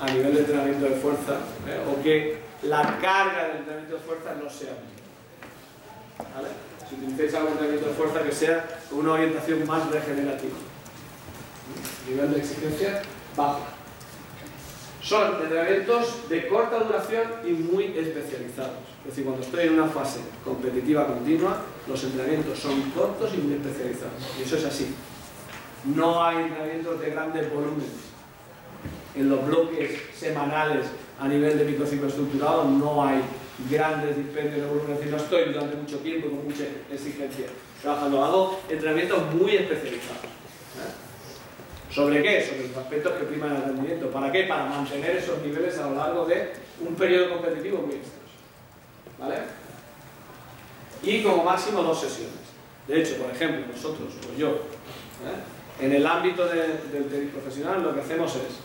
a 0.00 0.10
nivel 0.10 0.34
de 0.34 0.40
entrenamiento 0.40 0.86
de 0.86 0.96
fuerza, 0.96 1.34
¿eh? 1.68 1.80
o 1.86 2.02
que 2.02 2.38
la 2.62 2.98
carga 2.98 3.48
del 3.48 3.56
entrenamiento 3.58 3.96
de 3.96 4.02
fuerza 4.02 4.34
no 4.42 4.50
sea 4.50 4.72
¿Vale? 6.34 6.48
Si 6.88 6.94
utilizáis 6.96 7.34
algún 7.34 7.52
entrenamiento 7.52 7.88
de 7.88 7.94
fuerza 7.94 8.22
que 8.22 8.32
sea 8.32 8.64
con 8.88 9.00
una 9.00 9.12
orientación 9.12 9.66
más 9.66 9.88
regenerativa 9.90 10.56
nivel 12.08 12.32
de 12.32 12.38
exigencia 12.38 13.02
bajo. 13.36 13.60
Son 15.02 15.40
entrenamientos 15.40 16.28
de 16.28 16.48
corta 16.48 16.80
duración 16.80 17.22
y 17.44 17.50
muy 17.50 17.84
especializados. 17.96 18.78
Es 19.02 19.10
decir, 19.10 19.24
cuando 19.24 19.44
estoy 19.44 19.68
en 19.68 19.74
una 19.74 19.86
fase 19.86 20.18
competitiva 20.44 21.06
continua, 21.06 21.62
los 21.86 22.02
entrenamientos 22.02 22.58
son 22.58 22.90
cortos 22.90 23.30
y 23.34 23.36
muy 23.36 23.54
especializados. 23.54 24.14
Y 24.36 24.42
eso 24.42 24.56
es 24.56 24.64
así. 24.64 24.94
No 25.84 26.24
hay 26.24 26.38
entrenamientos 26.38 27.00
de 27.00 27.10
grandes 27.10 27.48
volúmenes. 27.52 28.06
En 29.14 29.30
los 29.30 29.46
bloques 29.46 29.92
semanales 30.12 30.86
a 31.20 31.28
nivel 31.28 31.56
de 31.56 31.64
microciclo 31.64 32.08
estructurado 32.08 32.64
no 32.64 33.06
hay 33.06 33.20
grandes 33.70 34.16
dispendios 34.16 34.56
de 34.56 34.66
volumen. 34.66 34.92
Es 34.92 34.98
decir, 34.98 35.12
no 35.12 35.18
estoy 35.18 35.44
durante 35.52 35.76
mucho 35.76 35.98
tiempo 35.98 36.28
con 36.30 36.44
mucha 36.44 36.64
exigencia 36.92 37.46
trabajando. 37.80 38.24
Hago 38.24 38.60
entrenamientos 38.68 39.34
muy 39.34 39.56
especializados. 39.56 40.35
¿Sobre 41.96 42.22
qué? 42.22 42.44
Sobre 42.44 42.68
los 42.68 42.76
aspectos 42.76 43.14
que 43.14 43.24
priman 43.24 43.56
el 43.56 43.62
rendimiento. 43.62 44.10
¿Para 44.10 44.30
qué? 44.30 44.42
Para 44.42 44.66
mantener 44.66 45.16
esos 45.16 45.40
niveles 45.40 45.78
a 45.78 45.88
lo 45.88 45.94
largo 45.94 46.26
de 46.26 46.52
un 46.86 46.94
periodo 46.94 47.30
competitivo 47.30 47.78
muy 47.78 47.94
extenso. 47.94 48.36
¿Vale? 49.18 49.36
Y 51.02 51.22
como 51.22 51.42
máximo 51.42 51.82
dos 51.82 51.98
sesiones. 51.98 52.34
De 52.86 53.00
hecho, 53.00 53.16
por 53.16 53.34
ejemplo, 53.34 53.66
nosotros, 53.74 54.12
o 54.30 54.38
yo, 54.38 54.48
¿eh? 54.50 55.80
en 55.80 55.92
el 55.94 56.06
ámbito 56.06 56.46
del 56.46 57.08
tenis 57.10 57.30
profesional 57.32 57.82
lo 57.82 57.94
que 57.94 58.02
hacemos 58.02 58.36
es, 58.36 58.58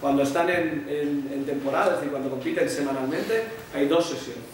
cuando 0.00 0.22
están 0.22 0.48
en, 0.48 0.86
en, 0.88 1.44
temporada, 1.44 1.86
es 1.86 1.96
decir, 1.96 2.10
cuando 2.12 2.30
compiten 2.30 2.70
semanalmente, 2.70 3.46
hay 3.74 3.88
dos 3.88 4.10
sesiones. 4.10 4.44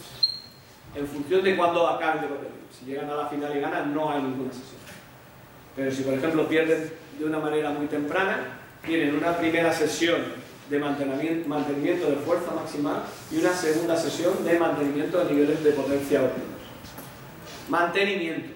En 0.95 1.05
función 1.07 1.43
de 1.43 1.55
cuándo 1.55 1.87
acaben 1.87 2.23
de 2.23 2.29
competir. 2.29 2.53
Si 2.71 2.85
llegan 2.85 3.11
a 3.11 3.15
la 3.15 3.27
final 3.27 3.55
y 3.55 3.59
ganan, 3.59 3.93
no 3.93 4.09
hay 4.11 4.23
ninguna 4.23 4.49
sesión. 4.49 4.81
Pero 5.75 5.91
si, 5.91 6.01
por 6.01 6.15
ejemplo, 6.15 6.47
pierden 6.47 7.02
de 7.17 7.25
una 7.25 7.39
manera 7.39 7.71
muy 7.71 7.87
temprana, 7.87 8.59
tienen 8.85 9.15
una 9.15 9.37
primera 9.37 9.71
sesión 9.71 10.21
de 10.69 10.79
mantenimiento 10.79 12.09
de 12.09 12.15
fuerza 12.17 12.51
maximal 12.51 13.03
y 13.31 13.37
una 13.37 13.53
segunda 13.53 13.95
sesión 13.95 14.43
de 14.43 14.57
mantenimiento 14.57 15.23
de 15.23 15.33
niveles 15.33 15.63
de 15.63 15.71
potencia 15.71 16.23
óptimos. 16.23 16.49
Mantenimiento. 17.69 18.49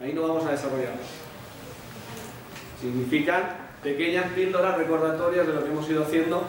Ahí 0.00 0.12
no 0.12 0.22
vamos 0.22 0.44
a 0.46 0.52
desarrollar. 0.52 0.94
Significan 2.80 3.56
pequeñas 3.82 4.26
píldoras 4.32 4.76
recordatorias 4.76 5.46
de 5.46 5.52
lo 5.52 5.64
que 5.64 5.70
hemos 5.70 5.88
ido 5.88 6.02
haciendo 6.02 6.44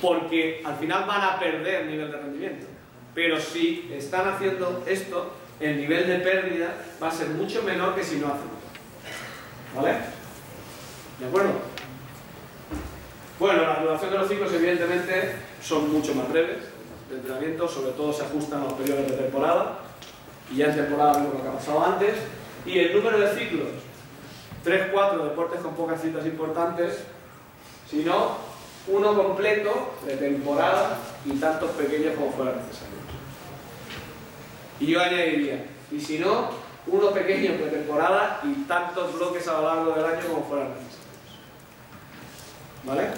porque 0.00 0.62
al 0.64 0.76
final 0.76 1.04
van 1.06 1.22
a 1.22 1.38
perder 1.38 1.86
nivel 1.86 2.10
de 2.10 2.16
rendimiento. 2.16 2.66
Pero 3.14 3.38
si 3.38 3.90
están 3.92 4.28
haciendo 4.28 4.82
esto, 4.86 5.32
el 5.60 5.76
nivel 5.76 6.08
de 6.08 6.18
pérdida 6.18 6.74
va 7.00 7.08
a 7.08 7.12
ser 7.12 7.28
mucho 7.28 7.62
menor 7.62 7.94
que 7.94 8.02
si 8.02 8.16
no 8.16 8.28
hacen 8.28 8.61
¿Vale? 9.74 9.96
¿De 11.18 11.26
acuerdo? 11.26 11.50
Bueno, 13.38 13.62
la 13.62 13.80
duración 13.80 14.10
de 14.12 14.18
los 14.18 14.28
ciclos 14.28 14.52
evidentemente 14.52 15.34
son 15.62 15.92
mucho 15.92 16.14
más 16.14 16.30
breves 16.30 16.58
de 17.08 17.16
entrenamiento, 17.16 17.68
sobre 17.68 17.92
todo 17.92 18.12
se 18.12 18.22
ajustan 18.22 18.60
a 18.60 18.64
los 18.64 18.74
periodos 18.74 19.10
de 19.10 19.16
temporada 19.16 19.78
y 20.52 20.58
ya 20.58 20.66
en 20.66 20.76
temporada 20.76 21.14
vemos 21.14 21.34
lo 21.34 21.42
que 21.42 21.48
ha 21.48 21.52
pasado 21.52 21.84
antes 21.84 22.14
y 22.66 22.78
el 22.78 22.94
número 22.94 23.18
de 23.18 23.34
ciclos 23.36 23.68
3, 24.64 24.88
4 24.92 25.24
deportes 25.24 25.60
con 25.60 25.74
pocas 25.74 26.00
citas 26.00 26.24
importantes 26.26 27.04
sino 27.90 28.36
uno 28.86 29.14
completo 29.14 29.94
de 30.06 30.16
temporada 30.16 30.98
y 31.24 31.32
tantos 31.32 31.70
pequeños 31.72 32.14
como 32.14 32.32
fuera 32.32 32.52
necesario 32.52 32.98
y 34.78 34.86
yo 34.86 35.00
añadiría 35.00 35.66
y 35.90 36.00
si 36.00 36.18
no 36.18 36.50
uno 36.86 37.10
pequeño 37.10 37.52
de 37.52 37.70
temporada 37.70 38.40
y 38.42 38.64
tantos 38.64 39.14
bloques 39.14 39.46
a 39.48 39.60
lo 39.60 39.62
largo 39.62 39.92
del 39.92 40.04
año 40.04 40.28
como 40.28 40.44
fueran 40.44 40.68
necesarios. 40.70 41.02
¿Vale? 42.84 43.08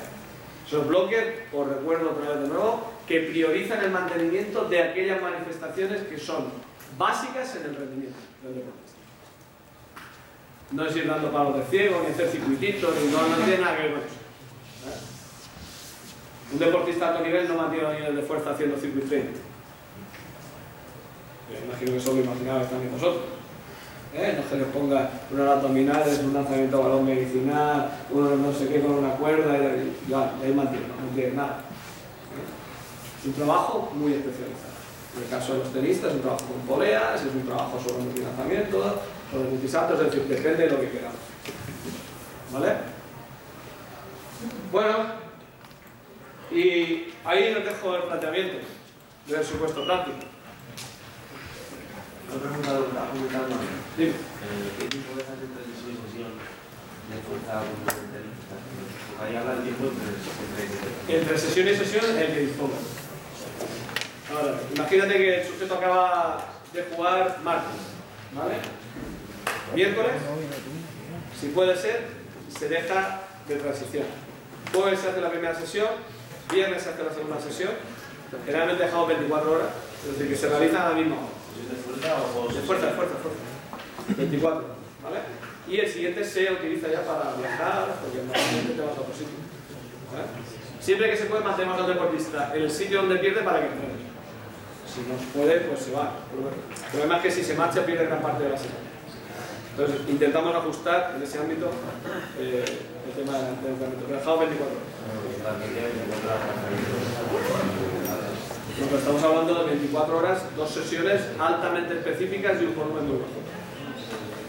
Son 0.68 0.88
bloques, 0.88 1.34
os 1.52 1.68
recuerdo 1.68 2.10
otra 2.10 2.30
vez 2.30 2.42
de 2.42 2.48
nuevo, 2.48 2.90
que 3.06 3.20
priorizan 3.20 3.84
el 3.84 3.90
mantenimiento 3.90 4.64
de 4.64 4.82
aquellas 4.82 5.20
manifestaciones 5.20 6.02
que 6.02 6.18
son 6.18 6.46
básicas 6.98 7.56
en 7.56 7.64
el 7.64 7.76
rendimiento 7.76 8.18
del 8.42 8.54
deportista. 8.56 8.98
No 10.72 10.86
es 10.86 10.96
ir 10.96 11.06
dando 11.06 11.30
palos 11.30 11.56
de 11.58 11.64
ciego, 11.64 12.02
ni 12.02 12.12
hacer 12.12 12.28
circuititos, 12.28 12.94
ni 12.96 13.12
no, 13.12 13.28
no 13.28 13.36
tiene 13.36 13.58
nada 13.58 13.76
que 13.76 13.82
ver 13.82 13.92
con 13.92 14.00
eso. 14.00 14.14
¿eh? 14.88 15.14
Un 16.52 16.58
deportista 16.58 17.06
de 17.06 17.10
alto 17.12 17.24
nivel 17.24 17.48
no 17.48 17.54
mantiene 17.54 17.86
un 17.86 17.94
nivel 17.94 18.16
de 18.16 18.22
fuerza 18.22 18.50
haciendo 18.50 18.76
circuit 18.76 19.08
training. 19.08 19.34
imagino 21.66 21.90
que 21.90 21.96
eso 21.96 22.12
lo 22.14 22.20
imaginabais 22.20 22.70
también 22.70 22.92
vosotros. 22.92 23.33
¿Eh? 24.14 24.38
no 24.38 24.48
se 24.48 24.56
les 24.56 24.68
ponga 24.68 25.10
unos 25.30 25.48
abdominales, 25.48 26.20
un 26.20 26.34
lanzamiento 26.34 26.82
balón 26.82 27.04
medicinal, 27.04 27.90
uno 28.10 28.36
no 28.36 28.52
sé 28.52 28.68
qué 28.68 28.80
con 28.80 28.92
una 28.92 29.10
cuerda, 29.10 29.56
y, 29.58 29.96
ya, 30.08 30.32
ahí 30.42 30.52
mantiene, 30.52 30.86
no 30.88 31.06
mantiene 31.06 31.32
nada. 31.32 31.58
¿eh? 31.58 33.20
Es 33.20 33.26
un 33.26 33.32
trabajo 33.34 33.92
muy 33.94 34.12
especializado. 34.12 34.74
En 35.16 35.22
el 35.22 35.28
caso 35.28 35.52
de 35.52 35.58
los 35.60 35.72
tenistas 35.72 36.10
es 36.10 36.16
un 36.16 36.22
trabajo 36.22 36.44
con 36.46 36.76
poleas, 36.76 37.20
es 37.20 37.34
un 37.34 37.46
trabajo 37.46 37.80
sobre 37.80 38.04
multilanzamiento, 38.04 39.02
sobre 39.30 39.50
multisaltos, 39.50 40.00
es 40.00 40.06
decir, 40.06 40.22
depende 40.24 40.64
de 40.64 40.70
lo 40.70 40.80
que 40.80 40.90
queramos. 40.90 41.18
¿Vale? 42.52 42.72
Bueno, 44.72 45.24
y 46.50 47.12
ahí 47.24 47.54
les 47.54 47.64
dejo 47.64 47.96
el 47.96 48.02
planteamiento 48.02 48.58
del 49.26 49.44
supuesto 49.44 49.84
práctico. 49.84 50.18
Dime. 53.96 54.10
Eh, 54.10 54.14
¿Qué 54.78 54.86
tiempo 54.88 55.14
dejas 55.16 55.38
entre 55.38 55.62
sesión 55.70 55.94
y 55.94 55.98
sesión 56.02 56.30
de 57.06 57.16
fuerza 57.22 57.62
complementaria? 57.62 58.34
Ahí 59.22 59.36
habla 59.36 59.52
el 59.54 59.62
tiempo 59.62 59.84
entre, 59.86 61.16
entre 61.16 61.38
sesión 61.38 61.68
y 61.68 61.76
sesión 61.76 62.18
el 62.18 62.34
que 62.34 62.40
disponga. 62.40 62.74
Ahora, 64.30 64.60
imagínate 64.74 65.14
que 65.14 65.40
el 65.40 65.46
sujeto 65.46 65.74
acaba 65.74 66.46
de 66.72 66.82
jugar 66.82 67.38
martes, 67.44 67.80
¿vale? 68.34 68.54
Miércoles, 69.74 70.12
si 71.40 71.46
puede 71.48 71.76
ser, 71.76 72.08
se 72.58 72.68
deja 72.68 73.20
de 73.46 73.56
transición. 73.56 74.06
Jueves 74.72 75.00
se 75.00 75.10
hace 75.10 75.20
la 75.20 75.30
primera 75.30 75.54
sesión, 75.54 75.88
viernes 76.52 76.82
se 76.82 76.90
hace 76.90 77.04
la 77.04 77.12
segunda 77.12 77.40
sesión, 77.40 77.70
generalmente 78.44 78.84
dejamos 78.84 79.08
24 79.08 79.52
horas, 79.52 79.68
es 80.02 80.12
decir, 80.12 80.28
que 80.28 80.36
se 80.36 80.48
realiza 80.48 80.86
a 80.86 80.88
la 80.90 80.94
misma 80.96 81.16
hora. 81.16 81.33
¿De 81.54 81.76
fuerza 81.76 82.16
o 82.16 82.48
De 82.52 82.60
fuerza, 82.60 82.86
de 82.86 82.92
fuerza, 82.92 83.14
fuerza. 83.22 84.16
24, 84.16 84.64
¿vale? 85.02 85.18
Y 85.68 85.78
el 85.78 85.88
siguiente 85.88 86.24
se 86.24 86.52
utiliza 86.52 86.88
ya 86.88 87.02
para 87.06 87.34
viajar, 87.36 87.94
porque 88.02 88.18
normalmente 88.18 88.74
te 88.74 88.80
vas 88.80 88.98
a 88.98 89.00
otro 89.00 89.14
sitio. 89.14 89.38
¿vale? 90.12 90.26
Siempre 90.80 91.10
que 91.10 91.16
se 91.16 91.24
puede 91.26 91.42
mantener 91.42 91.72
a 91.72 91.78
los 91.78 91.88
deportistas 91.88 92.54
en 92.54 92.62
el 92.62 92.70
sitio 92.70 93.00
donde 93.00 93.16
pierde 93.16 93.42
para 93.42 93.60
que 93.60 93.66
entrene. 93.68 94.04
Si 94.84 95.00
no 95.00 95.18
se 95.18 95.24
puede, 95.32 95.60
pues 95.60 95.80
se 95.80 95.92
va. 95.92 96.12
El 96.30 96.90
problema 96.90 97.16
es 97.16 97.22
que 97.22 97.30
si 97.30 97.42
se 97.42 97.54
marcha 97.54 97.86
pierde 97.86 98.04
gran 98.04 98.20
parte 98.20 98.44
de 98.44 98.50
la 98.50 98.58
semana. 98.58 98.80
Entonces 99.70 100.08
intentamos 100.08 100.54
ajustar 100.54 101.14
en 101.16 101.22
ese 101.22 101.38
ámbito 101.38 101.70
eh, 102.38 102.64
el 102.64 103.24
tema 103.24 103.38
del 103.38 103.48
entrenamiento. 103.48 104.06
Dejado 104.06 104.38
24 104.38 104.76
horas. 104.76 104.94
Porque 108.78 108.96
estamos 108.96 109.22
hablando 109.22 109.54
de 109.54 109.70
24 109.70 110.18
horas, 110.18 110.42
dos 110.56 110.70
sesiones 110.70 111.20
altamente 111.38 111.94
específicas 111.94 112.60
y 112.60 112.64
un 112.64 112.74
volumen 112.74 113.06
muy 113.06 113.18
bajo. 113.18 113.40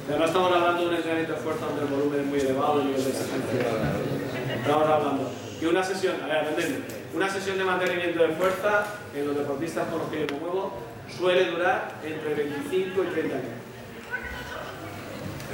Pero 0.08 0.20
no 0.20 0.26
estamos 0.26 0.52
hablando 0.52 0.82
de 0.82 0.88
un 0.88 0.96
entrenamiento 0.96 1.34
de 1.34 1.40
fuerza 1.40 1.66
donde 1.68 1.82
el 1.84 1.88
volumen 1.88 2.20
es 2.22 2.26
muy 2.26 2.40
elevado 2.40 2.82
y 2.82 2.88
de. 2.88 2.98
Estamos 4.60 4.88
hablando 4.88 5.32
que 5.60 5.68
una 5.68 5.84
sesión, 5.84 6.16
a 6.24 6.28
ver, 6.28 6.38
atendedme, 6.38 6.78
una 7.14 7.30
sesión 7.30 7.58
de 7.58 7.64
mantenimiento 7.64 8.24
de 8.24 8.30
fuerza 8.30 8.86
en 9.16 9.28
los 9.28 9.38
deportistas 9.38 9.88
con 9.90 10.00
los 10.00 10.10
que 10.10 10.26
yo 10.26 10.36
me 10.36 11.14
suele 11.14 11.46
durar 11.52 11.94
entre 12.04 12.34
25 12.34 13.04
y 13.04 13.08
30 13.08 13.36
minutos. 13.36 13.66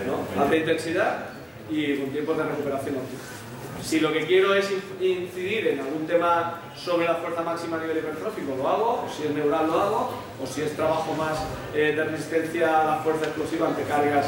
¿no? 0.07 0.41
Alta 0.41 0.55
intensidad 0.55 1.25
y 1.69 1.97
con 1.97 2.09
tiempos 2.11 2.37
de 2.37 2.43
recuperación 2.43 2.95
óptima. 2.95 3.40
Si 3.83 3.99
lo 3.99 4.13
que 4.13 4.25
quiero 4.25 4.53
es 4.53 4.69
incidir 4.99 5.67
en 5.67 5.79
algún 5.79 6.05
tema 6.05 6.61
sobre 6.75 7.05
la 7.05 7.15
fuerza 7.15 7.41
máxima 7.41 7.77
a 7.77 7.81
nivel 7.81 7.97
hipertrófico, 7.97 8.55
lo 8.55 8.67
hago, 8.67 9.05
o 9.05 9.09
si 9.09 9.23
es 9.23 9.31
neural 9.31 9.67
lo 9.67 9.81
hago, 9.81 10.13
o 10.41 10.47
si 10.47 10.61
es 10.61 10.75
trabajo 10.75 11.13
más 11.13 11.39
eh, 11.73 11.93
de 11.95 12.03
resistencia 12.03 12.81
a 12.81 12.85
la 12.85 12.95
fuerza 12.97 13.25
explosiva 13.25 13.67
ante 13.67 13.83
cargas 13.83 14.27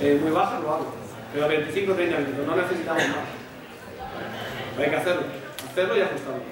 eh, 0.00 0.18
muy 0.22 0.30
bajas, 0.30 0.62
lo 0.62 0.74
hago. 0.74 0.94
Pero 1.34 1.48
25 1.48 1.94
30 1.94 2.18
minutos, 2.18 2.46
no 2.46 2.56
necesitamos 2.56 3.02
más. 3.08 4.78
Hay 4.78 4.90
que 4.90 4.96
hacerlo, 4.96 5.22
hacerlo 5.70 5.96
y 5.96 6.00
ajustarlo. 6.00 6.42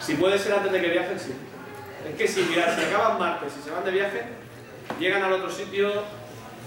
Si 0.00 0.14
puede 0.14 0.38
ser 0.38 0.54
antes 0.54 0.72
de 0.72 0.80
que 0.80 0.88
viajen, 0.88 1.20
sí. 1.20 1.32
Es 2.08 2.14
que 2.16 2.26
si, 2.26 2.42
mirad, 2.42 2.74
si 2.74 2.84
acaban 2.84 3.18
martes 3.18 3.52
y 3.58 3.62
se 3.62 3.70
van 3.70 3.84
de 3.84 3.90
viaje, 3.90 4.22
llegan 4.98 5.22
al 5.22 5.34
otro 5.34 5.50
sitio 5.50 5.90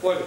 jueves, 0.01 0.25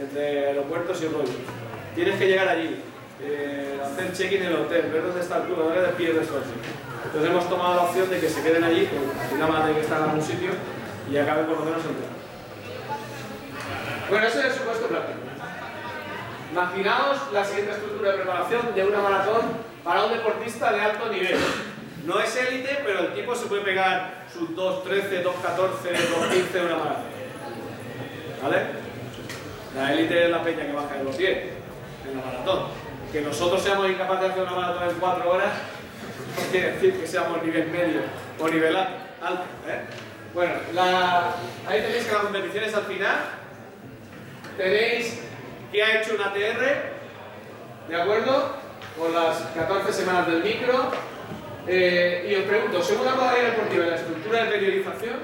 entre 0.00 0.46
aeropuertos 0.46 1.02
y 1.02 1.08
rollo. 1.08 1.67
Tienes 1.98 2.14
que 2.14 2.28
llegar 2.28 2.48
allí, 2.48 2.80
eh, 3.20 3.80
hacer 3.84 4.12
check-in 4.12 4.42
en 4.42 4.46
el 4.50 4.54
hotel, 4.54 4.88
ver 4.92 5.02
dónde 5.02 5.20
está 5.20 5.38
el 5.38 5.42
club, 5.42 5.58
no 5.58 5.82
de 5.82 5.88
pie 5.94 6.12
de 6.12 6.24
suerte. 6.24 6.50
Entonces 7.06 7.28
hemos 7.28 7.48
tomado 7.48 7.74
la 7.74 7.82
opción 7.82 8.08
de 8.08 8.20
que 8.20 8.28
se 8.28 8.40
queden 8.40 8.62
allí, 8.62 8.86
porque 8.86 9.20
al 9.20 9.26
final 9.26 9.50
van 9.50 9.74
que 9.74 9.80
estar 9.80 9.98
en 9.98 10.04
algún 10.04 10.22
sitio 10.22 10.50
y 11.10 11.16
acaben 11.16 11.46
por 11.46 11.58
lo 11.58 11.64
menos 11.64 11.80
entrar. 11.80 12.12
Bueno, 14.08 14.26
ese 14.28 14.38
es 14.38 14.44
el 14.44 14.52
supuesto 14.52 14.86
práctico. 14.86 15.18
Imaginaos 16.52 17.32
la 17.32 17.44
siguiente 17.44 17.72
estructura 17.72 18.12
de 18.12 18.18
preparación 18.18 18.74
de 18.76 18.84
una 18.84 18.98
maratón 19.00 19.42
para 19.82 20.04
un 20.04 20.12
deportista 20.12 20.72
de 20.72 20.80
alto 20.80 21.08
nivel. 21.08 21.36
No 22.06 22.20
es 22.20 22.36
élite, 22.36 22.78
pero 22.86 23.00
el 23.00 23.14
tipo 23.14 23.34
se 23.34 23.46
puede 23.46 23.62
pegar 23.62 24.24
sus 24.32 24.50
2.13, 24.50 25.24
2.14, 25.24 25.24
2.15 25.24 26.52
de 26.52 26.60
una 26.60 26.76
maratón. 26.76 27.10
¿Vale? 28.40 28.56
La 29.74 29.92
élite 29.94 30.26
es 30.26 30.30
la 30.30 30.44
peña 30.44 30.64
que 30.64 30.72
baja 30.72 30.94
de 30.94 31.02
los 31.02 31.18
10 31.18 31.57
en 32.10 32.24
maratón. 32.24 32.66
Que 33.12 33.20
nosotros 33.20 33.62
seamos 33.62 33.88
incapaces 33.90 34.26
de 34.26 34.30
hacer 34.32 34.42
una 34.42 34.52
maratón 34.52 34.90
en 34.90 34.96
4 34.96 35.30
horas 35.30 35.52
no 36.38 36.50
quiere 36.50 36.72
decir 36.72 37.00
que 37.00 37.06
seamos 37.06 37.42
nivel 37.42 37.68
medio 37.70 38.00
o 38.38 38.48
nivel 38.48 38.76
alto. 38.76 39.44
¿eh? 39.66 39.80
Bueno, 40.34 40.54
ahí 41.66 41.80
tenéis 41.80 42.04
que 42.04 42.12
las 42.12 42.22
competiciones 42.22 42.74
al 42.74 42.84
final 42.84 43.16
tenéis 44.56 45.18
que 45.72 45.82
ha 45.82 46.00
hecho 46.00 46.14
un 46.14 46.20
ATR, 46.20 46.62
¿de 47.88 48.02
acuerdo? 48.02 48.56
Con 48.98 49.14
las 49.14 49.38
14 49.54 49.92
semanas 49.92 50.26
del 50.26 50.42
micro. 50.42 50.90
Eh, 51.66 52.28
y 52.30 52.34
os 52.34 52.44
pregunto, 52.44 52.82
según 52.82 53.04
la 53.04 53.14
modalidad 53.14 53.50
deportiva 53.50 53.86
y 53.86 53.90
la 53.90 53.96
estructura 53.96 54.44
de 54.44 54.50
periodización, 54.50 55.16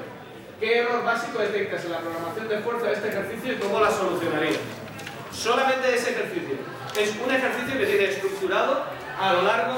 ¿qué 0.61 0.79
error 0.79 1.03
básico 1.03 1.39
detectas 1.39 1.85
en 1.87 1.93
la 1.93 1.99
programación 1.99 2.49
de 2.49 2.59
fuerza 2.59 2.87
de 2.87 2.93
este 2.93 3.09
ejercicio 3.09 3.53
y 3.55 3.57
cómo 3.57 3.81
la 3.81 3.91
solucionarías? 3.91 4.59
Solamente 5.33 5.95
ese 5.95 6.11
ejercicio. 6.11 6.57
Es 6.97 7.13
un 7.17 7.35
ejercicio 7.35 7.79
que 7.79 7.87
tiene 7.87 8.05
estructurado 8.05 8.85
a 9.19 9.33
lo 9.33 9.43
largo 9.43 9.75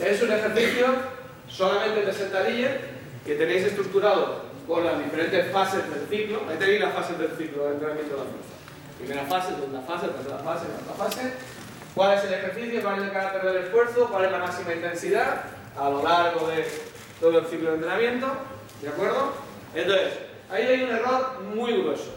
Es 0.00 0.22
un 0.22 0.32
ejercicio 0.32 0.86
solamente 1.46 2.06
de 2.06 2.12
sentadilla 2.12 2.78
que 3.24 3.34
tenéis 3.34 3.66
estructurado 3.66 4.44
con 4.66 4.84
las 4.84 4.98
diferentes 4.98 5.52
fases 5.52 5.82
del 5.90 6.08
ciclo. 6.08 6.40
Ahí 6.48 6.56
tenéis 6.56 6.80
las 6.80 6.94
fases 6.94 7.18
del 7.18 7.30
ciclo 7.36 7.64
de 7.66 7.74
entrenamiento 7.74 8.16
de 8.16 8.24
la 8.24 8.30
fuerza. 8.30 8.60
Primera 8.98 9.24
fase, 9.26 9.54
segunda 9.54 9.82
fase, 9.82 10.08
tercera 10.08 10.38
fase, 10.38 10.66
cuarta 10.66 11.04
fase. 11.04 11.32
¿Cuál 11.94 12.18
es 12.18 12.24
el 12.24 12.32
ejercicio? 12.34 12.82
¿Cuál 12.82 12.98
es 12.98 13.02
el 13.02 13.12
carácter 13.12 13.42
del 13.42 13.64
esfuerzo? 13.64 14.08
¿Cuál 14.10 14.24
es 14.24 14.32
la 14.32 14.38
máxima 14.38 14.72
intensidad? 14.72 15.44
A 15.78 15.90
lo 15.90 16.02
largo 16.02 16.48
de 16.48 16.89
todo 17.20 17.38
el 17.38 17.46
ciclo 17.46 17.70
de 17.70 17.76
entrenamiento. 17.76 18.26
¿De 18.80 18.88
acuerdo? 18.88 19.32
Entonces, 19.74 20.14
ahí 20.50 20.64
hay 20.64 20.82
un 20.84 20.90
error 20.90 21.40
muy 21.54 21.72
grueso. 21.82 22.14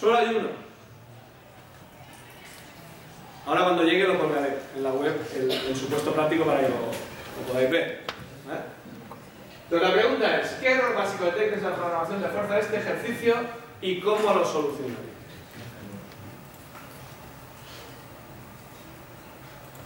Solo 0.00 0.16
hay 0.16 0.34
uno. 0.34 0.48
Ahora 3.46 3.62
cuando 3.62 3.84
llegue 3.84 4.08
lo 4.08 4.18
colgaré 4.18 4.58
en 4.74 4.82
la 4.82 4.90
web, 4.90 5.14
el, 5.36 5.76
supuesto 5.76 6.12
práctico 6.12 6.44
para 6.44 6.60
que 6.60 6.68
lo, 6.68 7.46
podáis 7.46 7.70
ver. 7.70 8.02
Entonces 9.64 9.88
la 9.88 9.94
pregunta 9.94 10.40
es, 10.40 10.50
¿qué 10.60 10.72
error 10.72 10.94
básico 10.94 11.24
detectas 11.26 11.58
en 11.58 11.70
la 11.70 11.76
programación 11.76 12.22
de 12.22 12.28
fuerza 12.28 12.54
de 12.54 12.60
este 12.60 12.76
ejercicio 12.78 13.34
y 13.80 14.00
cómo 14.00 14.34
lo 14.34 14.44
solucionaría? 14.44 14.96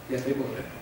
Ya 0.09 0.17
estoy 0.17 0.33
por 0.33 0.51
ver. 0.51 0.80